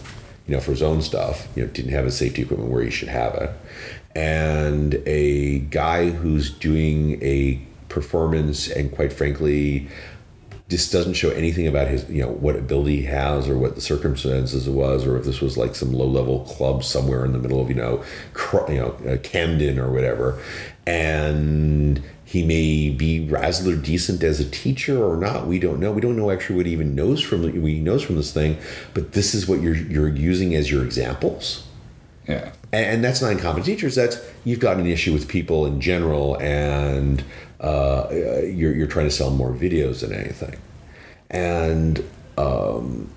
[0.47, 1.47] you know, for his own stuff.
[1.55, 3.51] You know, didn't have his safety equipment where he should have it,
[4.15, 9.87] and a guy who's doing a performance and quite frankly
[10.69, 13.81] just doesn't show anything about his you know what ability he has or what the
[13.81, 17.61] circumstances was or if this was like some low level club somewhere in the middle
[17.61, 18.03] of you know
[18.67, 20.41] you know uh, Camden or whatever
[20.85, 26.01] and he may be rather decent as a teacher or not we don't know we
[26.01, 28.57] don't know actually what he even knows from what he knows from this thing
[28.93, 31.63] but this is what you're you're using as your examples
[32.27, 32.51] Yeah.
[32.73, 33.95] and, that's not incompetent teachers.
[33.95, 37.23] That's you've got an issue with people in general, and
[37.61, 40.57] uh, you're you're trying to sell more videos than anything.
[41.29, 42.03] And
[42.37, 43.09] um,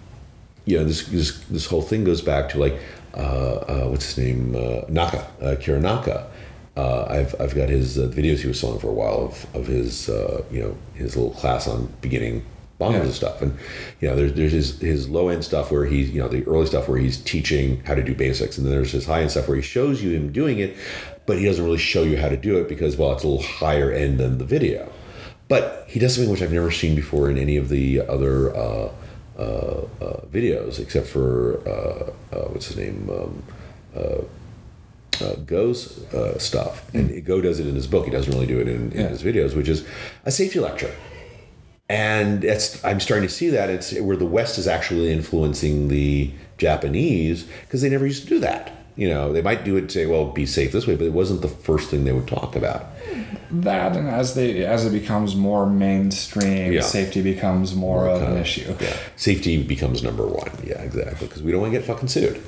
[0.65, 2.79] you know this this this whole thing goes back to like
[3.15, 6.30] uh, uh, what's his name uh, Naka uh, Kira Naka.
[6.77, 9.67] Uh, I've I've got his uh, videos he was selling for a while of of
[9.67, 12.45] his uh, you know his little class on beginning
[12.81, 13.01] bongos Yeah.
[13.03, 13.43] and stuff.
[13.43, 13.59] And
[14.01, 16.67] you know, there's there's his his low end stuff where he's you know the early
[16.67, 19.49] stuff where he's teaching how to do basics, and then there's his high end stuff
[19.49, 20.77] where he shows you him doing it,
[21.27, 23.45] but he doesn't really show you how to do it because well, it's a little
[23.45, 24.91] higher end than the video.
[25.49, 28.91] But he does something which I've never seen before in any of the other uh,
[29.37, 29.41] uh,
[30.01, 33.11] uh, videos, except for uh, uh, what's his name.
[33.11, 33.43] Um,
[35.23, 38.05] uh, Go's uh, stuff, and Go does it in his book.
[38.05, 39.09] He doesn't really do it in, in Yeah.
[39.09, 39.85] his videos, which is
[40.25, 40.93] a safety lecture
[41.89, 46.31] and it's I'm starting to see that it's where the West is actually influencing the
[46.57, 48.73] Japanese because they never used to do that.
[48.97, 51.43] You know, they might do it say, well, be safe this way, but it wasn't
[51.43, 52.87] the first thing they would talk about.
[53.51, 56.83] That and as they as it becomes more mainstream, Yeah.
[56.83, 58.73] safety becomes more, of an issue.
[58.81, 58.97] Yeah.
[59.17, 60.51] Safety becomes number one.
[60.65, 61.27] Yeah, exactly.
[61.27, 62.41] Because we don't want to get fucking sued.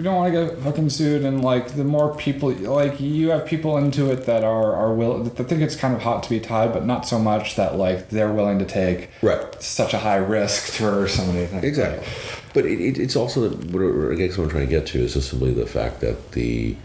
[0.00, 3.44] We don't want to get fucking sued, and like the more people, like you have
[3.44, 6.40] people into it that are are will that think it's kind of hot to be
[6.40, 9.62] tied, but not so much that like they're willing to take Right.
[9.62, 11.64] such a high risk for so many things.
[11.64, 12.06] Exactly.
[12.54, 15.12] But it, it, it's also, what I guess what I'm trying to get to is
[15.12, 16.76] just simply the fact that the,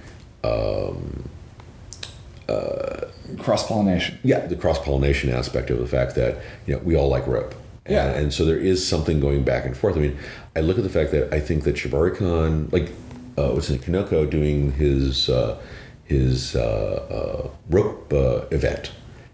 [0.44, 1.30] um,
[2.50, 3.06] uh,
[3.40, 4.20] Cross pollination.
[4.24, 7.56] yeah, the cross pollination aspect of the fact that, you know, we all like rope.
[7.86, 8.10] And, Yeah.
[8.10, 9.96] and so there is something going back and forth.
[9.96, 10.18] I mean,
[10.54, 12.92] I look at the fact that I think that ShibariCon, like,
[13.38, 15.60] uh, what's it, Kinoko doing his, uh,
[16.04, 18.92] his uh, uh, rope uh, event.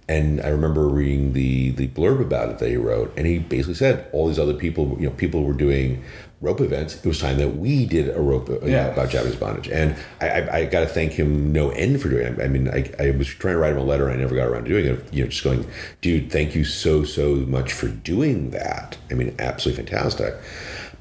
[0.07, 3.75] And I remember reading the, the blurb about it that he wrote, and he basically
[3.75, 6.03] said all these other people, you know, people were doing
[6.41, 6.95] rope events.
[6.95, 9.95] It was time that we did a rope uh, you know, about Japanese bondage, and
[10.19, 12.41] I, I, I got to thank him no end for doing it.
[12.41, 14.47] I mean, I, I was trying to write him a letter, and I never got
[14.47, 15.13] around to doing it.
[15.13, 15.65] You know, just going,
[16.01, 18.97] dude, thank you so so much for doing that.
[19.09, 20.35] I mean, absolutely fantastic.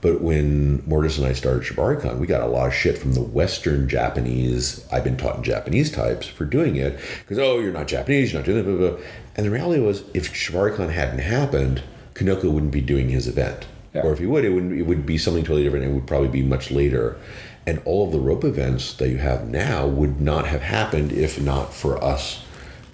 [0.03, 3.21] But when Mortis and I started ShibariCon, we got a lot of shit from the
[3.21, 4.87] Western Japanese.
[4.91, 8.41] I've been taught in Japanese types for doing it because oh, you're not Japanese, you're
[8.41, 8.79] not doing that.
[8.79, 8.99] Blah, blah.
[9.37, 11.83] And the reality was, if ShibariCon hadn't happened,
[12.15, 13.67] Kinoko wouldn't be doing his event.
[13.95, 14.03] Yeah.
[14.03, 15.85] Or if you would, it would it would be something totally different.
[15.85, 17.19] It would probably be much later.
[17.67, 21.41] And all of the rope events that you have now would not have happened if
[21.41, 22.45] not for us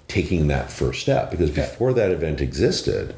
[0.07, 1.31] taking that first step.
[1.31, 3.15] Because before that event existed,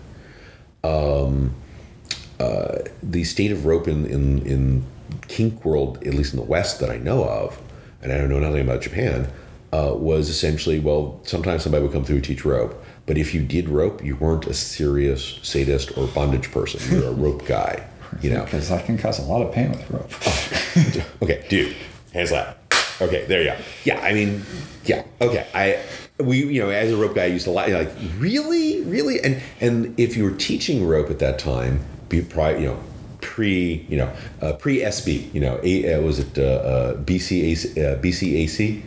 [3.03, 4.85] the state of rope in, in, in
[5.27, 7.59] kink world, at least in the West that I know of,
[8.01, 9.31] and I don't know nothing about Japan,
[9.73, 13.41] uh, was essentially well, sometimes somebody would come through and teach rope, but if you
[13.41, 16.79] did rope, you weren't a serious sadist or bondage person.
[16.91, 17.83] You're a rope guy,
[18.21, 18.43] you know.
[18.43, 21.11] Because I can cause a lot of pain with rope.
[21.23, 21.75] okay, dude,
[22.13, 22.59] hands slap.
[23.01, 23.57] Okay, there you go.
[23.83, 24.43] Yeah, I mean,
[24.85, 25.47] yeah, okay.
[25.55, 25.83] I
[26.23, 29.41] we you know as a rope guy, I used to like like really, really, and
[29.59, 32.79] and if you were teaching rope at that time, be pri you know
[33.21, 37.71] pre you know uh, pre SB, you know, a, uh, was it uh, uh, BCAC
[37.71, 38.83] uh, BCAC.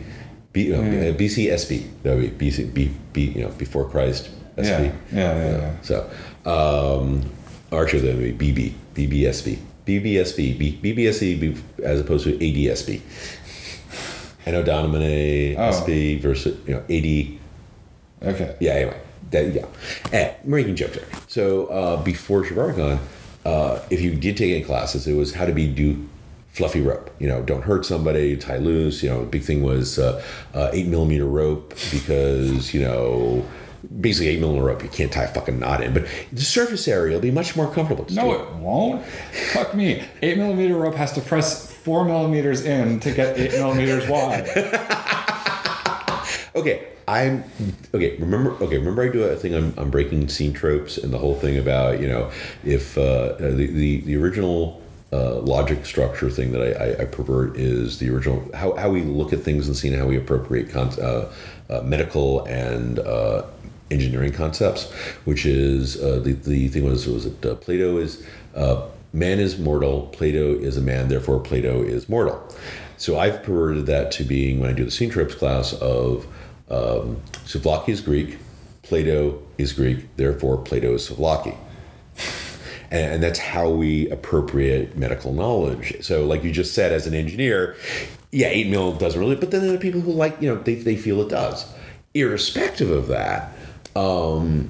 [0.53, 4.65] B, uh, BCSB, that would be BC, B, B, you know, before Christ, SB.
[4.67, 5.75] Yeah, yeah, yeah, yeah.
[5.81, 6.09] So,
[6.45, 7.23] um,
[7.71, 13.01] Archer then would be BB, BBSB, BBSB, B, BBSB as opposed to ADSB.
[14.45, 15.69] Anno Domini Oh.
[15.71, 18.33] SB versus you know AD.
[18.35, 18.55] Okay.
[18.59, 19.65] Yeah, anyway, that yeah.
[20.11, 21.05] Eh, I'm making jokes there.
[21.27, 22.99] So uh, before Shibaricon,
[23.45, 26.07] uh, if you did take any classes, it was how to be do
[26.53, 27.13] fluffy rope.
[27.19, 29.03] You know, don't hurt somebody, tie loose.
[29.03, 33.45] You know, the big thing was uh, uh, eight millimeter rope because you know.
[33.99, 37.15] Basically, eight millimeter rope, you can't tie a fucking knot in, but the surface area
[37.15, 38.05] will be much more comfortable.
[38.11, 39.03] No, it won't.
[39.51, 40.01] Fuck me.
[40.21, 44.47] Eight millimeter rope has to press four millimeters in to get eight millimeters wide.
[46.55, 47.43] Okay, I'm
[47.95, 48.15] okay.
[48.17, 48.77] Remember, okay.
[48.77, 51.99] Remember, I do a thing on, on breaking scene tropes and the whole thing about
[51.99, 52.31] you know
[52.63, 54.82] if uh, the, the the original
[55.13, 59.03] uh, logic structure thing that I, I, I pervert is the original how, how we
[59.03, 61.31] look at things and scene how we appropriate con- uh,
[61.69, 63.43] uh, medical and uh,
[63.91, 64.91] engineering concepts,
[65.25, 68.25] which is uh, the the thing was was it Plato is.
[69.15, 72.43] Man is mortal, Plato is a man, therefore Plato is mortal.
[72.97, 76.25] So I've perverted that to being, when I do the scene tropes class, of
[76.67, 78.39] um, Souvlaki is Greek,
[78.81, 81.55] Plato is Greek, therefore Plato is Souvlaki.
[82.93, 85.97] And, and that's how we appropriate medical knowledge.
[86.01, 87.75] So, like you just said, as an engineer,
[88.31, 90.75] yeah, 8 mil doesn't really, but then there are people who like, you know, they,
[90.75, 91.65] they feel it does.
[92.13, 93.51] Irrespective of that,
[93.95, 94.69] um,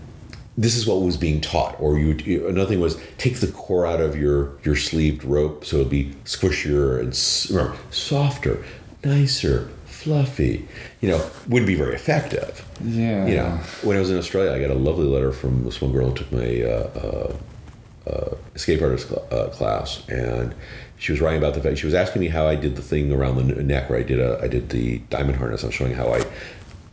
[0.58, 1.76] this is what was being taught.
[1.80, 5.66] Or you, you another thing was take the core out of your your sleeved rope
[5.66, 8.64] so it'll be squishier and remember, softer,
[9.04, 10.68] nicer, fluffy.
[11.02, 12.66] You know, wouldn't be very effective.
[12.84, 13.26] Yeah.
[13.26, 13.50] You know,
[13.82, 16.16] when I was in Australia, I got a lovely letter from this one girl who
[16.16, 17.36] took my uh, uh,
[18.08, 20.54] uh, escape artist cl- uh, class, and
[20.98, 23.12] she was writing about the fact she was asking me how I did the thing
[23.12, 25.64] around the neck, where I did a I did the diamond harness.
[25.64, 26.22] I was showing how I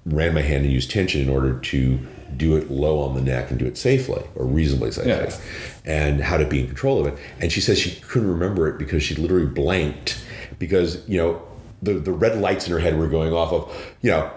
[0.06, 1.98] ran my hand and used tension in order to
[2.36, 5.36] do it low on the neck and do it safely or reasonably safely, Yeah.
[5.84, 7.18] and how to be in control of it.
[7.40, 10.22] And she says she couldn't remember it because she literally blanked
[10.58, 11.42] because you know
[11.82, 14.30] the the red lights in her head were going off of you know.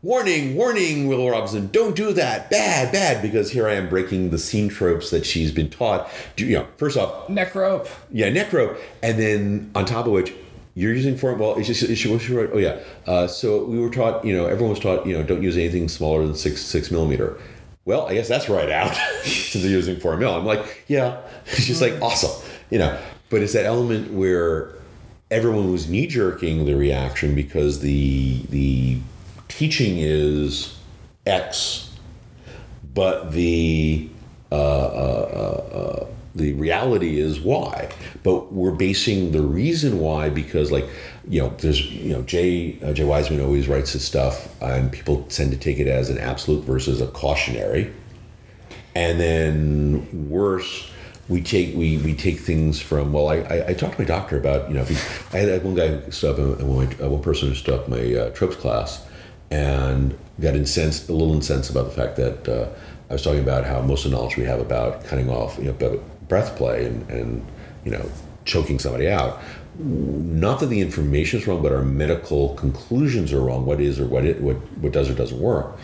[0.00, 2.50] Warning, warning, Will Robinson, don't do that.
[2.50, 6.08] Bad, bad, because here I am breaking the scene tropes that she's been taught.
[6.36, 7.88] Do- You know, first off, Neck rope.
[8.12, 10.32] yeah, neck rope, and then on top of which
[10.76, 11.40] you're using form.
[11.40, 12.48] Well, it's just it's, what's she right?
[12.52, 12.78] Oh yeah.
[13.08, 14.24] Uh, so we were taught.
[14.24, 15.04] You know, everyone was taught.
[15.04, 17.36] You know, don't use anything smaller than six six millimeter.
[17.84, 20.32] Well, I guess that's right out since they're using four mil.
[20.32, 22.30] I'm like, yeah, it's just like awesome.
[22.70, 22.96] You know,
[23.30, 24.70] but it's that element where
[25.32, 29.00] everyone was knee jerking the reaction because the the
[29.48, 30.76] teaching is
[31.26, 31.90] X,
[32.94, 34.08] but the
[34.50, 37.90] uh, uh, uh, the reality is Y.
[38.22, 40.88] But we're basing the reason why because like
[41.28, 45.24] you know there's you know Jay uh, Jay Wiseman always writes his stuff and people
[45.24, 47.92] tend to take it as an absolute versus a cautionary,
[48.94, 50.90] and then worse
[51.28, 54.38] we take we, we take things from well I, I, I talked to my doctor
[54.38, 57.54] about you know if I had one guy stood up and one, one person who
[57.54, 59.06] stood up my uh, tropes class
[59.50, 62.68] and got incensed a little incensed about the fact that uh,
[63.10, 65.64] I was talking about how most of the knowledge we have about cutting off you
[65.64, 67.46] know breath play and, and
[67.84, 68.10] you know
[68.44, 69.40] choking somebody out
[69.78, 73.64] not that the information is wrong, but our medical conclusions are wrong.
[73.64, 75.78] What is or what it what what does or doesn't work.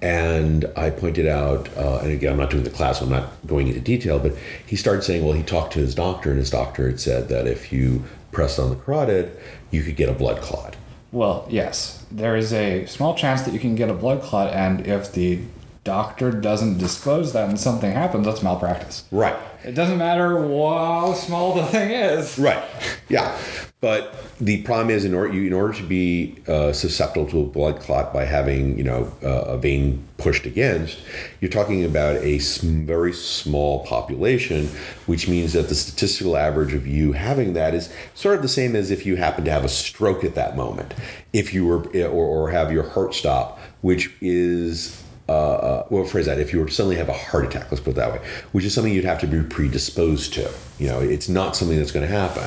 [0.00, 3.46] And I pointed out, uh, and again, I'm not doing the class, so I'm not
[3.46, 4.34] going into detail, but
[4.66, 7.46] he started saying, well, he talked to his doctor, and his doctor had said that
[7.46, 9.36] if you pressed on the carotid,
[9.70, 10.76] you could get a blood clot.
[11.12, 14.86] Well, yes, there is a small chance that you can get a blood clot, and
[14.86, 15.40] if the
[15.84, 19.04] doctor doesn't disclose that and something happens, that's malpractice.
[19.10, 19.36] Right.
[19.62, 22.38] It doesn't matter how small the thing is.
[22.38, 22.62] Right.
[23.08, 23.38] Yeah.
[23.84, 27.44] But the problem is, in order you, in order to be uh, susceptible to a
[27.44, 30.98] blood clot by having you know uh, a vein pushed against,
[31.42, 34.68] you're talking about a very small population,
[35.04, 38.74] which means that the statistical average of you having that is sort of the same
[38.74, 40.94] as if you happen to have a stroke at that moment,
[41.34, 46.26] if you were or, or have your heart stop, which is uh, uh, well, phrase
[46.26, 48.20] that if you were to suddenly have a heart attack, let's put it that way,
[48.52, 50.50] which is something you'd have to be predisposed to.
[50.78, 52.44] You know, it's not something that's going to happen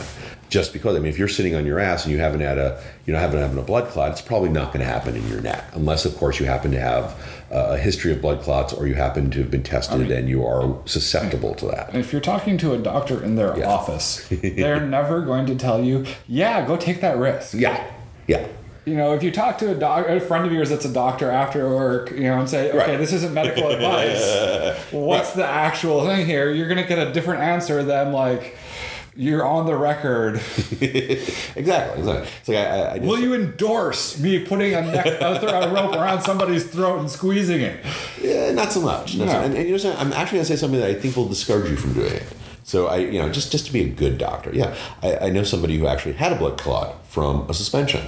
[0.49, 0.95] just because.
[0.95, 3.19] I mean, if you're sitting on your ass and you haven't had a, you know,
[3.19, 6.05] haven't having a blood clot, it's probably not going to happen in your neck, unless,
[6.05, 9.39] of course, you happen to have a history of blood clots or you happen to
[9.39, 11.95] have been tested I mean, and you are susceptible to that.
[11.95, 13.69] If you're talking to a doctor in their yeah.
[13.69, 17.91] office, they're never going to tell you, "Yeah, go take that risk." Yeah,
[18.27, 18.47] yeah
[18.87, 21.29] you know, if you talk to a doc, a friend of yours that's a doctor
[21.29, 22.97] after work, you know, and say, okay, right.
[22.97, 24.81] this isn't medical advice.
[24.91, 25.35] What's right.
[25.35, 26.49] the actual thing here?
[26.49, 28.57] You're going to get a different answer than like,
[29.13, 30.35] you're on the record.
[30.79, 31.57] exactly.
[31.57, 32.29] Exactly.
[32.39, 36.63] It's like I, I Will you endorse me putting a, neck, a rope around somebody's
[36.63, 37.83] throat and squeezing it?
[38.21, 39.17] Yeah, not so much.
[39.17, 39.31] Not no.
[39.33, 41.27] so, and, and, you know, I'm actually going to say something that I think will
[41.27, 42.23] discourage you from doing it.
[42.63, 44.51] So I, you know, just just to be a good doctor.
[44.53, 48.05] Yeah, I, I know somebody who actually had a blood clot from a suspension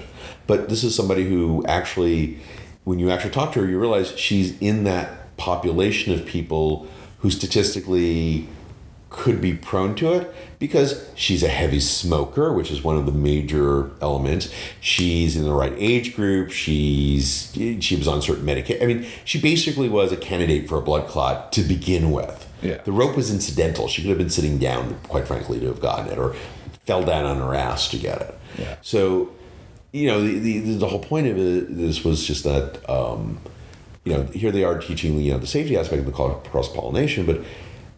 [0.49, 2.39] but this is somebody who actually,
[2.83, 6.87] when you actually talk to her, you realize she's in that population of people
[7.19, 8.49] who statistically
[9.11, 13.11] could be prone to it because she's a heavy smoker, which is one of the
[13.11, 14.51] major elements.
[14.81, 16.49] She's in the right age group.
[16.49, 18.81] She's she was on certain medication.
[18.81, 22.51] I mean, she basically was a candidate for a blood clot to begin with.
[22.63, 22.81] Yeah.
[22.81, 23.87] The rope was incidental.
[23.87, 26.35] She could have been sitting down, quite frankly, to have gotten it, or
[26.87, 28.35] fell down on her ass to get it.
[28.57, 28.77] Yeah.
[28.81, 29.31] So
[29.91, 33.39] you know, the, the, the whole point of it, this was just that, um,
[34.03, 37.25] you know, here they are teaching, you know, the safety aspect of the cross pollination,
[37.25, 37.41] but,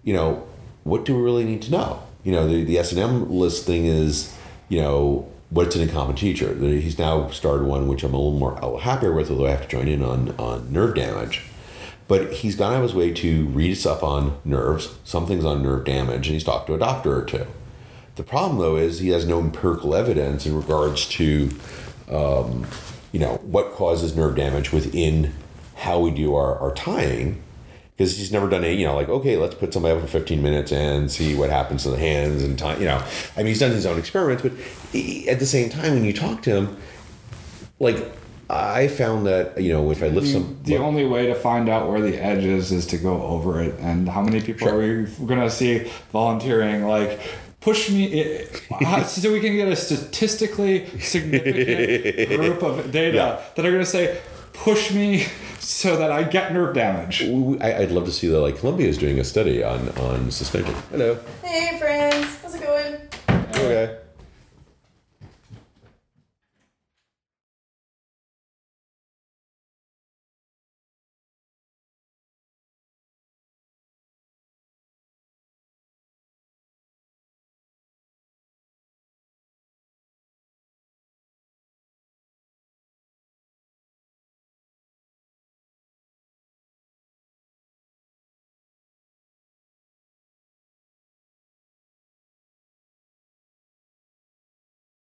[0.03, 0.47] you know,
[0.83, 2.01] what do we really need to know?
[2.23, 4.35] You know, the, the S&M list thing is,
[4.69, 6.53] you know, what's an incompetent teacher?
[6.55, 9.67] He's now started one which I'm a little more happier with, although I have to
[9.67, 11.43] join in on, on nerve damage.
[12.07, 15.45] But he's gone out of his way to read us up on nerves, some things
[15.45, 17.47] on nerve damage, and he's talked to a doctor or two.
[18.15, 21.49] The problem, though, is he has no empirical evidence in regards to
[22.09, 22.67] um,
[23.11, 25.33] you know, what causes nerve damage within
[25.75, 27.41] how we do our, our tying.
[27.95, 30.41] Because he's never done a, you know, like, okay, let's put somebody up for 15
[30.41, 33.03] minutes and see what happens to the hands and time, you know.
[33.35, 34.53] I mean, he's done his own experiments, but
[34.91, 36.77] he, at the same time, when you talk to him,
[37.79, 37.97] like,
[38.49, 40.59] I found that you know if I lift some.
[40.63, 43.61] The look, only way to find out where the edge is is to go over
[43.61, 44.75] it, and how many people sure.
[44.75, 47.17] are we going to see volunteering like
[47.61, 53.41] push me eh, so we can get a statistically significant group of data yeah.
[53.55, 54.19] that are going to say
[54.53, 55.25] push me
[55.59, 57.21] so that I get nerve damage.
[57.23, 58.39] I'd love to see that.
[58.39, 60.75] Like Columbia is doing a study on on suspension.
[60.89, 61.17] Hello.
[61.43, 62.95] Hey friends, how's it going?
[63.55, 63.97] Okay.